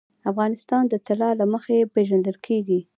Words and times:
افغانستان 0.31 0.83
د 0.87 0.93
طلا 1.07 1.29
له 1.39 1.45
مخې 1.53 1.89
پېژندل 1.93 2.37
کېږي. 2.45 2.79